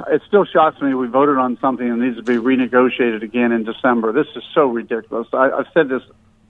[0.09, 3.63] it still shocks me we voted on something that needs to be renegotiated again in
[3.63, 4.11] December.
[4.11, 5.27] This is so ridiculous.
[5.31, 6.01] I, I've said this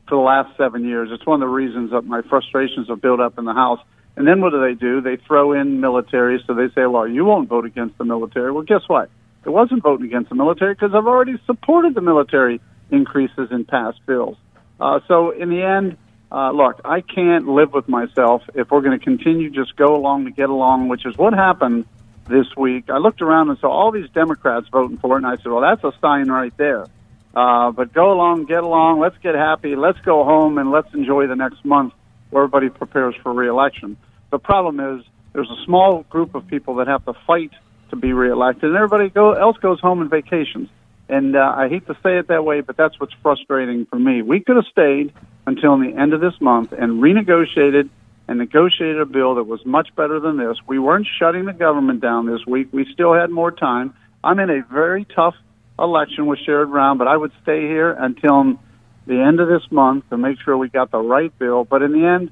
[0.07, 1.09] for the last seven years.
[1.11, 3.79] It's one of the reasons that my frustrations have built up in the House
[4.19, 4.99] and then what do they do?
[4.99, 8.51] They throw in military, so they say, well, you won't vote against the military.
[8.51, 9.09] Well, guess what?
[9.45, 12.59] It wasn't voting against the military because I've already supported the military
[12.91, 14.35] increases in past bills.
[14.77, 15.95] Uh, so in the end,
[16.33, 20.25] uh, look, I can't live with myself if we're going to continue just go along
[20.25, 21.85] to get along, which is what happened
[22.27, 22.89] this week.
[22.89, 25.61] I looked around and saw all these Democrats voting for it, and I said, well,
[25.61, 26.87] that's a sign right there.
[27.33, 31.27] Uh, but go along, get along, let's get happy, let's go home, and let's enjoy
[31.27, 31.93] the next month
[32.31, 33.95] where everybody prepares for reelection.
[34.31, 37.51] The problem is there's a small group of people that have to fight
[37.89, 40.69] to be reelected, and everybody go, else goes home and vacations.
[41.07, 44.21] And uh, I hate to say it that way, but that's what's frustrating for me.
[44.21, 45.11] We could have stayed
[45.47, 47.89] until the end of this month and renegotiated
[48.27, 50.57] and negotiated a bill that was much better than this.
[50.67, 52.67] We weren't shutting the government down this week.
[52.71, 53.95] We still had more time.
[54.23, 55.33] I'm in a very tough
[55.79, 58.59] election with Sherrod Brown, but I would stay here until
[59.07, 61.63] the end of this month to make sure we got the right bill.
[61.63, 62.31] But in the end,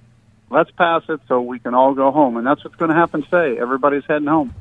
[0.49, 2.38] let's pass it so we can all go home.
[2.38, 3.60] And that's what's going to happen today.
[3.60, 4.53] Everybody's heading home.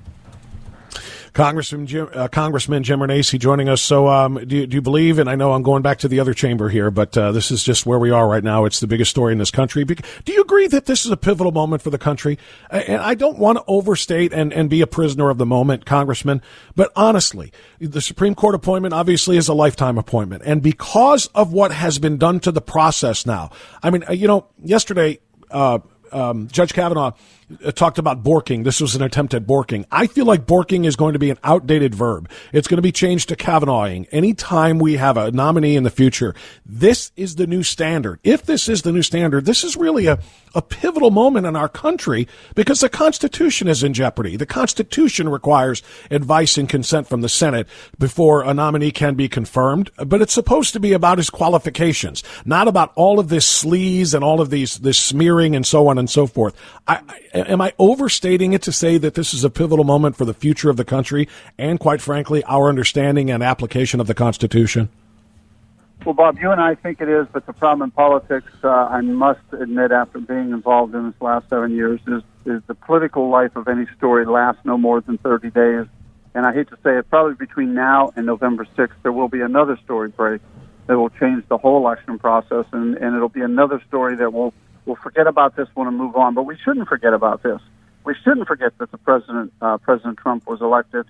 [1.36, 3.82] Congressman Jim, uh, Congressman Jim Renacci joining us.
[3.82, 5.18] So, um, do, you, do you believe?
[5.18, 7.62] And I know I'm going back to the other chamber here, but uh, this is
[7.62, 8.64] just where we are right now.
[8.64, 9.84] It's the biggest story in this country.
[9.84, 12.38] Do you agree that this is a pivotal moment for the country?
[12.70, 16.40] And I don't want to overstate and, and be a prisoner of the moment, Congressman.
[16.74, 21.70] But honestly, the Supreme Court appointment obviously is a lifetime appointment, and because of what
[21.70, 23.50] has been done to the process now,
[23.82, 25.18] I mean, uh, you know, yesterday.
[25.56, 25.78] Uh,
[26.12, 27.12] um, Judge Kavanaugh
[27.64, 28.64] Uh, talked about borking.
[28.64, 29.84] This was an attempt at borking.
[29.92, 32.28] I feel like borking is going to be an outdated verb.
[32.52, 34.08] It's going to be changed to Kavanaughing.
[34.10, 38.18] Anytime we have a nominee in the future, this is the new standard.
[38.24, 40.18] If this is the new standard, this is really a,
[40.56, 44.36] a pivotal moment in our country because the Constitution is in jeopardy.
[44.36, 49.92] The Constitution requires advice and consent from the Senate before a nominee can be confirmed,
[50.04, 54.24] but it's supposed to be about his qualifications, not about all of this sleaze and
[54.24, 56.56] all of these, this smearing and so on and so forth.
[56.88, 57.00] I,
[57.32, 60.34] I am I overstating it to say that this is a pivotal moment for the
[60.34, 64.88] future of the country and, quite frankly, our understanding and application of the Constitution?
[66.04, 69.00] Well, Bob, you and I think it is, but the problem in politics, uh, I
[69.00, 73.56] must admit, after being involved in this last seven years, is, is the political life
[73.56, 75.86] of any story lasts no more than 30 days.
[76.34, 79.40] And I hate to say it, probably between now and November 6th, there will be
[79.40, 80.42] another story break
[80.86, 84.54] that will change the whole election process, and, and it'll be another story that will
[84.86, 86.34] We'll forget about this one and move on.
[86.34, 87.60] But we shouldn't forget about this.
[88.04, 91.06] We shouldn't forget that the president, uh, President Trump, was elected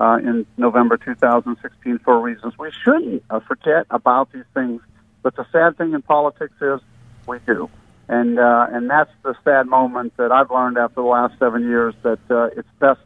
[0.00, 2.54] uh, in November 2016 for reasons.
[2.58, 4.80] We shouldn't uh, forget about these things.
[5.22, 6.80] But the sad thing in politics is
[7.26, 7.68] we do,
[8.08, 11.94] and uh, and that's the sad moment that I've learned after the last seven years
[12.02, 13.00] that uh, it's best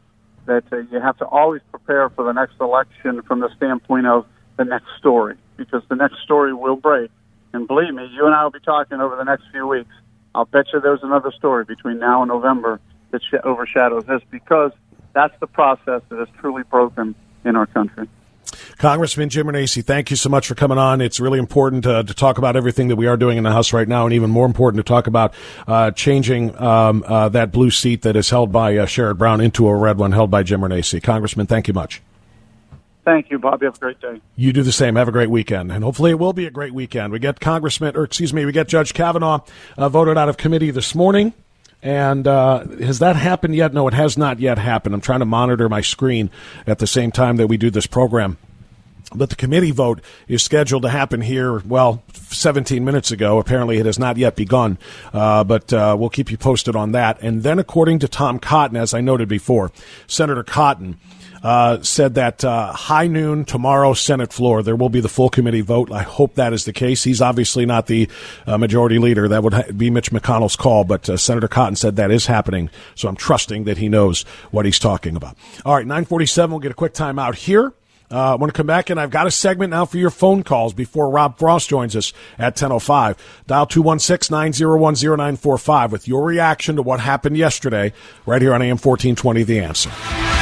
[0.46, 4.26] that uh, you have to always prepare for the next election from the standpoint of
[4.56, 7.10] the next story because the next story will break.
[7.54, 9.90] And believe me, you and I will be talking over the next few weeks
[10.34, 14.72] I'll bet you there's another story between now and November that sh- overshadows this because
[15.12, 17.14] that's the process that is truly broken
[17.44, 18.08] in our country.
[18.78, 21.00] Congressman Jim Renacci, thank you so much for coming on.
[21.00, 23.72] It's really important to, to, talk about everything that we are doing in the House
[23.72, 25.34] right now, and even more important to talk about
[25.66, 29.68] uh, changing um, uh, that blue seat that is held by uh, Sherrod Brown into
[29.68, 31.02] a red one held by Jim Renacci.
[31.02, 32.02] Congressman, thank you much.
[33.04, 33.62] Thank you, Bob.
[33.62, 34.20] You have a great day.
[34.36, 34.94] You do the same.
[34.94, 35.72] Have a great weekend.
[35.72, 37.12] And hopefully it will be a great weekend.
[37.12, 39.40] We get Congressman, or excuse me, we get Judge Kavanaugh
[39.76, 41.32] uh, voted out of committee this morning.
[41.82, 43.74] And uh, has that happened yet?
[43.74, 44.94] No, it has not yet happened.
[44.94, 46.30] I'm trying to monitor my screen
[46.64, 48.38] at the same time that we do this program.
[49.14, 53.38] But the committee vote is scheduled to happen here, well, 17 minutes ago.
[53.38, 54.78] Apparently, it has not yet begun,
[55.12, 57.20] uh, but uh, we'll keep you posted on that.
[57.20, 59.70] And then, according to Tom Cotton, as I noted before,
[60.06, 60.98] Senator Cotton
[61.42, 65.60] uh, said that uh, high noon tomorrow, Senate floor, there will be the full committee
[65.60, 65.90] vote.
[65.90, 67.04] I hope that is the case.
[67.04, 68.08] He's obviously not the
[68.46, 69.28] uh, majority leader.
[69.28, 72.70] That would ha- be Mitch McConnell's call, but uh, Senator Cotton said that is happening.
[72.94, 75.36] So I'm trusting that he knows what he's talking about.
[75.64, 77.72] All right, 947, we'll get a quick time out here.
[78.10, 80.42] Uh, I want to come back, and I've got a segment now for your phone
[80.42, 83.16] calls before Rob Frost joins us at 10.05.
[83.46, 87.94] Dial 216-901-0945 with your reaction to what happened yesterday
[88.26, 90.41] right here on AM 1420, The Answer.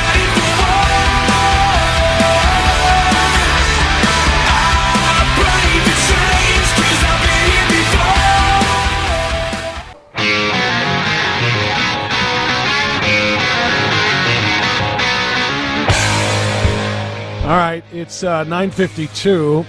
[17.50, 19.66] All right, it's uh, 952.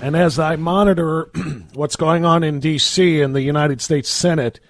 [0.00, 1.28] And as I monitor
[1.74, 3.20] what's going on in D.C.
[3.20, 4.60] in the United States Senate,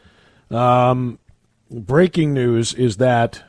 [0.51, 1.18] um,
[1.70, 3.44] breaking news is that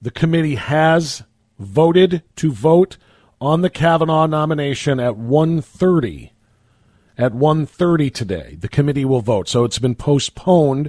[0.00, 1.24] the committee has
[1.58, 2.98] voted to vote
[3.40, 6.30] on the Kavanaugh nomination at 1.30.
[7.18, 9.48] At 1.30 today, the committee will vote.
[9.48, 10.88] So it's been postponed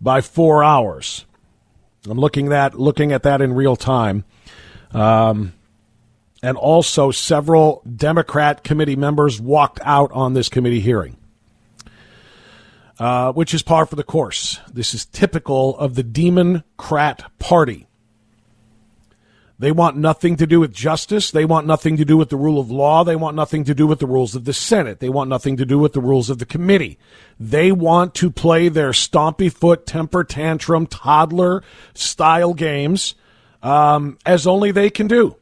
[0.00, 1.26] by four hours.
[2.08, 4.24] I'm looking at looking at that in real time.
[4.90, 5.52] Um,
[6.42, 11.16] and also several Democrat committee members walked out on this committee hearing.
[12.98, 14.60] uh, which is par for the course.
[14.72, 17.88] This is typical of the Democrat Party.
[19.58, 21.30] They want nothing to do with justice.
[21.30, 23.04] They want nothing to do with the rule of law.
[23.04, 25.00] They want nothing to do with the rules of the Senate.
[25.00, 26.98] They want nothing to do with the rules of the committee.
[27.38, 31.62] They want to play their stompy foot, temper tantrum, toddler
[31.94, 33.14] style games
[33.62, 35.36] um, as only they can do.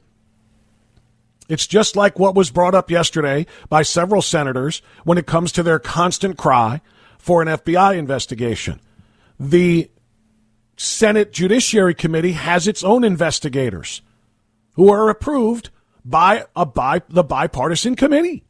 [1.50, 5.64] It's just like what was brought up yesterday by several senators when it comes to
[5.64, 6.80] their constant cry
[7.18, 8.80] for an FBI investigation.
[9.38, 9.90] The
[10.76, 14.00] Senate Judiciary Committee has its own investigators
[14.74, 15.70] who are approved
[16.04, 18.44] by a by the bipartisan committee.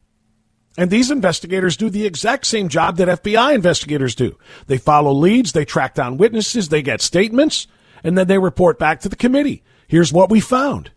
[0.77, 4.37] And these investigators do the exact same job that FBI investigators do.
[4.67, 7.65] They follow leads, they track down witnesses, they get statements,
[8.03, 9.63] and then they report back to the committee.
[9.87, 10.91] Here's what we found.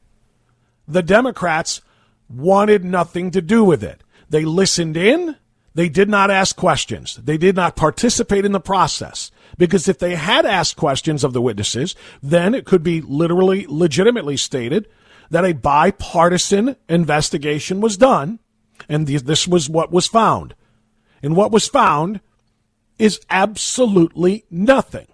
[0.86, 1.80] The Democrats
[2.28, 4.02] wanted nothing to do with it.
[4.28, 5.36] They listened in,
[5.74, 7.16] they did not ask questions.
[7.16, 9.30] They did not participate in the process.
[9.58, 14.36] Because if they had asked questions of the witnesses, then it could be literally, legitimately
[14.36, 14.88] stated
[15.30, 18.38] that a bipartisan investigation was done,
[18.88, 20.54] and this was what was found.
[21.22, 22.20] And what was found
[22.98, 25.06] is absolutely nothing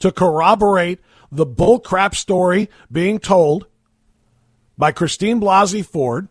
[0.00, 3.66] to corroborate the bullcrap story being told
[4.78, 6.28] by Christine Blasey Ford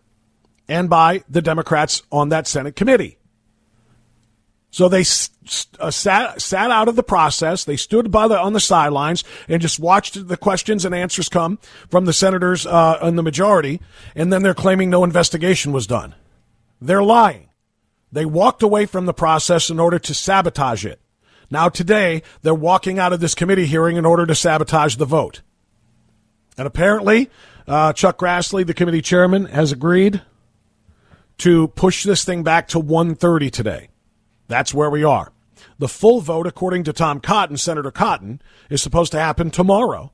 [0.68, 3.18] and by the Democrats on that Senate committee.
[4.70, 5.02] So they
[5.80, 7.64] uh, sat sat out of the process.
[7.64, 11.60] They stood by the on the sidelines and just watched the questions and answers come
[11.90, 13.82] from the senators uh, in the majority,
[14.16, 16.16] and then they're claiming no investigation was done.
[16.82, 17.50] They're lying.
[18.12, 21.00] They walked away from the process in order to sabotage it.
[21.50, 25.42] Now today they're walking out of this committee hearing in order to sabotage the vote.
[26.58, 27.30] And apparently,
[27.68, 30.22] uh, Chuck Grassley, the committee chairman, has agreed
[31.40, 33.90] to push this thing back to 1:30 today.
[34.48, 35.32] That's where we are.
[35.80, 40.12] The full vote, according to Tom Cotton, Senator Cotton, is supposed to happen tomorrow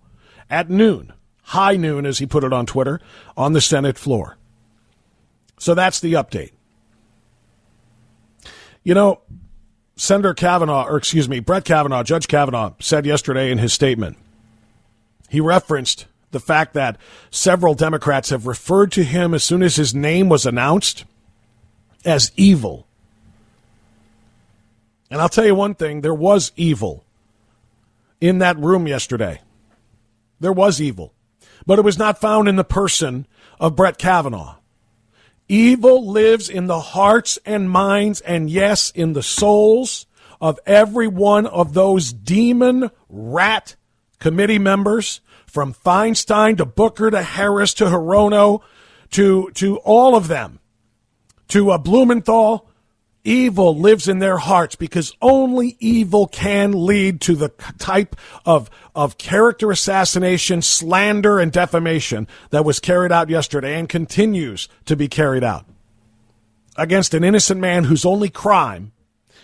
[0.49, 2.99] at noon, high noon, as he put it on Twitter,
[3.37, 4.37] on the Senate floor.
[5.57, 6.51] So that's the update.
[8.83, 9.21] You know,
[9.95, 14.17] Senator Kavanaugh, or excuse me, Brett Kavanaugh, Judge Kavanaugh, said yesterday in his statement,
[15.29, 16.97] he referenced the fact that
[17.31, 21.05] several Democrats have referred to him as soon as his name was announced
[22.03, 22.85] as evil
[25.13, 27.05] and I'll tell you one thing there was evil
[28.19, 29.41] in that room yesterday.
[30.39, 31.13] There was evil.
[31.67, 33.27] But it was not found in the person
[33.59, 34.55] of Brett Kavanaugh.
[35.47, 40.07] Evil lives in the hearts and minds, and yes, in the souls
[40.41, 43.75] of every one of those demon rat
[44.17, 45.21] committee members,
[45.53, 48.61] from Feinstein to Booker to Harris to Hirono
[49.11, 50.59] to, to all of them,
[51.49, 52.67] to a Blumenthal
[53.25, 59.17] Evil lives in their hearts because only evil can lead to the type of, of
[59.17, 65.43] character assassination, slander, and defamation that was carried out yesterday and continues to be carried
[65.43, 65.65] out
[66.75, 68.91] against an innocent man whose only crime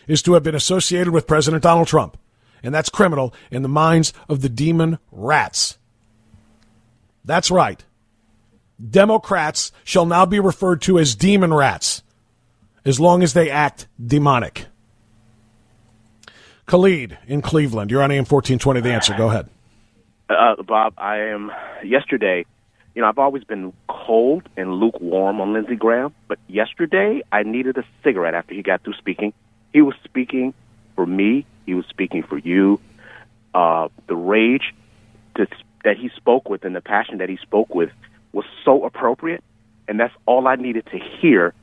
[0.09, 2.17] is to have been associated with President Donald Trump.
[2.61, 5.78] And that's criminal in the minds of the demon rats.
[7.29, 7.85] That's right.
[8.83, 12.01] Democrats shall now be referred to as demon rats
[12.83, 14.65] as long as they act demonic.
[16.65, 18.81] Khalid in Cleveland, you're on AM 1420.
[18.81, 19.13] The answer.
[19.15, 19.47] Go ahead.
[20.27, 21.51] Uh, Bob, I am.
[21.83, 22.47] Yesterday,
[22.95, 27.77] you know, I've always been cold and lukewarm on Lindsey Graham, but yesterday I needed
[27.77, 29.33] a cigarette after he got through speaking.
[29.71, 30.55] He was speaking
[30.95, 31.45] for me.
[31.67, 32.79] He was speaking for you.
[33.53, 34.73] Uh, the rage
[35.35, 35.45] to,
[35.83, 37.89] that he spoke with and the passion that he spoke with
[38.31, 39.43] was so appropriate,
[39.87, 41.53] and that's all I needed to hear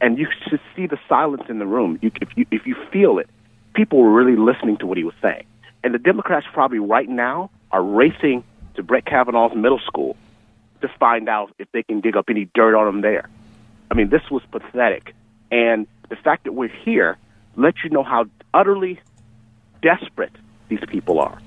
[0.00, 1.98] and you should see the silence in the room.
[2.02, 3.28] You, if you if you feel it,
[3.74, 5.44] people were really listening to what he was saying.
[5.82, 8.44] And the Democrats probably right now are racing
[8.74, 10.16] to Brett Kavanaugh's middle school
[10.80, 13.28] to find out if they can dig up any dirt on him there.
[13.90, 15.14] I mean, this was pathetic.
[15.50, 17.16] And the fact that we're here
[17.56, 19.00] lets you know how utterly
[19.82, 20.32] desperate
[20.68, 21.38] these people are.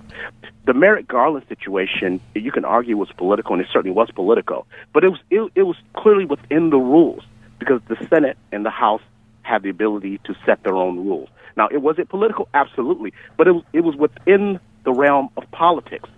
[0.65, 5.03] The Merrick Garland situation, you can argue was political, and it certainly was political, but
[5.03, 7.23] it was it, it was clearly within the rules
[7.59, 9.01] because the Senate and the House
[9.43, 11.29] have the ability to set their own rules.
[11.57, 15.49] Now, it was it political, absolutely, but it was, it was within the realm of
[15.51, 16.09] politics.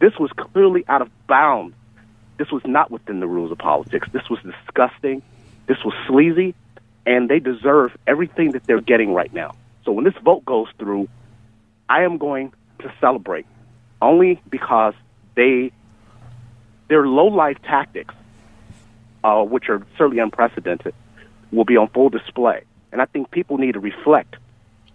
[0.00, 1.74] This was clearly out of bounds.
[2.38, 4.08] This was not within the rules of politics.
[4.12, 5.22] This was disgusting.
[5.66, 6.54] This was sleazy,
[7.06, 9.54] and they deserve everything that they're getting right now.
[9.84, 11.08] So when this vote goes through,
[11.90, 13.44] I am going to celebrate
[14.00, 14.94] only because
[15.34, 15.72] they
[16.88, 18.14] their low life tactics
[19.22, 20.94] uh, which are certainly unprecedented,
[21.52, 22.62] will be on full display.
[22.92, 24.36] And I think people need to reflect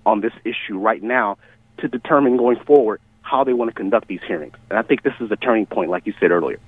[0.05, 1.37] on this issue right now
[1.79, 4.55] to determine going forward how they want to conduct these hearings.
[4.69, 6.59] And I think this is a turning point, like you said earlier.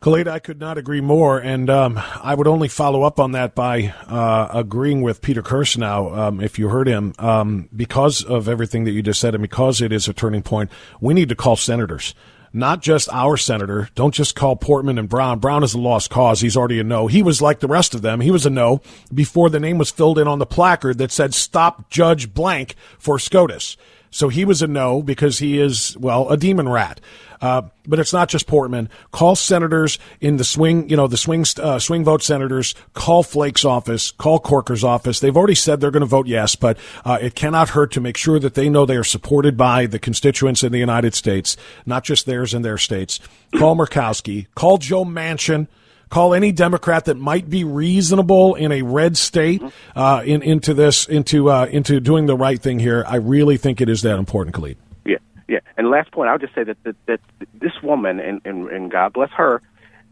[0.00, 3.54] Khalid, I could not agree more, and um, I would only follow up on that
[3.54, 8.84] by uh, agreeing with Peter Kirsanow, um, if you heard him, um, because of everything
[8.84, 10.70] that you just said, and because it is a turning point,
[11.02, 12.14] we need to call senators.
[12.50, 13.90] Not just our senator.
[13.94, 15.38] Don't just call Portman and Brown.
[15.38, 16.40] Brown is a lost cause.
[16.40, 17.06] He's already a no.
[17.06, 18.20] He was like the rest of them.
[18.20, 18.80] He was a no
[19.12, 23.20] before the name was filled in on the placard that said "Stop Judge Blank" for
[23.20, 23.76] SCOTUS.
[24.10, 27.00] So he was a no because he is, well, a demon rat.
[27.40, 28.90] Uh, but it's not just Portman.
[29.12, 32.74] Call senators in the swing, you know, the swing, uh, swing vote senators.
[32.92, 34.10] Call Flake's office.
[34.10, 35.20] Call Corker's office.
[35.20, 38.18] They've already said they're going to vote yes, but uh, it cannot hurt to make
[38.18, 41.56] sure that they know they are supported by the constituents in the United States,
[41.86, 43.20] not just theirs in their states.
[43.56, 44.46] Call Murkowski.
[44.54, 45.66] Call Joe Manchin
[46.10, 49.62] call any Democrat that might be reasonable in a red state
[49.96, 53.04] uh, in, into this into uh, into doing the right thing here.
[53.06, 54.76] I really think it is that important, Khalid.
[55.06, 55.16] Yeah,
[55.48, 55.60] yeah.
[55.78, 57.20] And last point, I'll just say that that, that
[57.54, 59.62] this woman and, and and God bless her.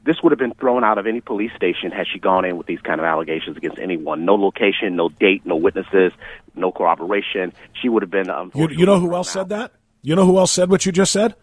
[0.04, 2.66] This would have been thrown out of any police station had she gone in with
[2.66, 4.24] these kind of allegations against anyone.
[4.24, 6.12] No location, no date, no witnesses,
[6.54, 7.52] no corroboration.
[7.82, 8.26] She would have been.
[8.54, 9.72] You, you know who else said that?
[10.00, 11.34] You know who else said what you just said?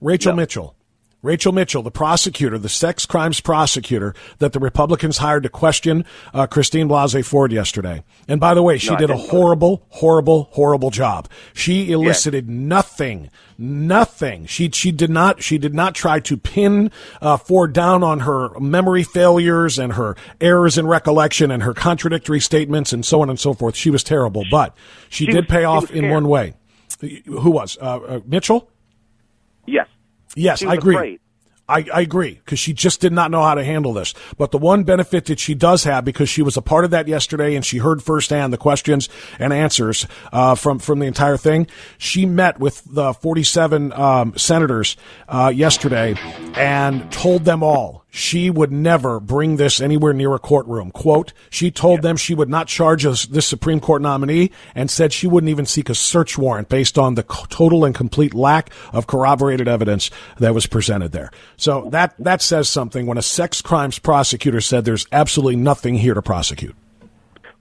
[0.00, 0.36] Rachel no.
[0.36, 0.76] Mitchell.
[1.24, 6.04] Rachel Mitchell, the prosecutor, the sex crimes prosecutor that the Republicans hired to question
[6.34, 8.04] uh, Christine Blasey Ford yesterday.
[8.28, 11.30] And by the way, she no, did a horrible, horrible, horrible job.
[11.54, 12.54] She elicited yes.
[12.54, 14.44] nothing, nothing.
[14.44, 16.90] She she did not she did not try to pin
[17.22, 22.40] uh, Ford down on her memory failures and her errors in recollection and her contradictory
[22.40, 23.76] statements and so on and so forth.
[23.76, 24.76] She was terrible, but
[25.08, 26.52] she, she did was, pay off in one way.
[27.00, 28.70] Who was uh, uh Mitchell?
[29.66, 29.88] Yes.
[30.36, 30.94] Yes, I agree.
[30.94, 31.20] Afraid.
[31.68, 34.12] I, I agree because she just did not know how to handle this.
[34.36, 37.08] But the one benefit that she does have, because she was a part of that
[37.08, 39.08] yesterday and she heard firsthand the questions
[39.38, 41.66] and answers uh, from from the entire thing,
[41.96, 44.96] she met with the 47 um, senators
[45.28, 46.14] uh, yesterday
[46.54, 50.92] and told them all she would never bring this anywhere near a courtroom.
[50.92, 55.12] Quote, she told them she would not charge us this Supreme Court nominee and said
[55.12, 59.08] she wouldn't even seek a search warrant based on the total and complete lack of
[59.08, 61.32] corroborated evidence that was presented there.
[61.56, 66.14] So that, that says something when a sex crimes prosecutor said there's absolutely nothing here
[66.14, 66.76] to prosecute.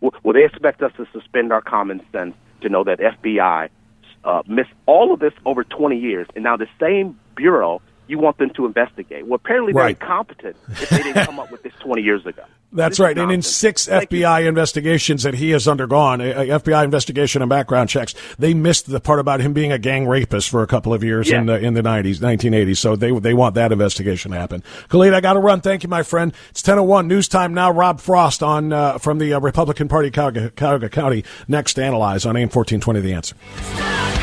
[0.02, 3.70] Well, they expect us to suspend our common sense to know that FBI
[4.24, 8.38] uh, missed all of this over 20 years, and now the same bureau you want
[8.38, 9.26] them to investigate.
[9.26, 10.00] Well, apparently they're right.
[10.00, 12.44] incompetent if they didn't come up with this 20 years ago.
[12.74, 13.16] That's right.
[13.16, 14.50] And in six Thank FBI you.
[14.50, 19.00] investigations that he has undergone, a, a FBI investigation and background checks, they missed the
[19.00, 21.40] part about him being a gang rapist for a couple of years yeah.
[21.40, 22.78] in the in the 90s, 1980s.
[22.78, 24.64] So they they want that investigation to happen.
[24.90, 25.62] Khalid, I got to run.
[25.62, 26.34] Thank you, my friend.
[26.50, 27.72] It's 10:01 news time now.
[27.72, 32.26] Rob Frost on uh, from the uh, Republican Party, Cuyahoga, Cuyahoga County, next to analyze
[32.26, 33.02] on AM 1420.
[33.02, 34.23] The answer.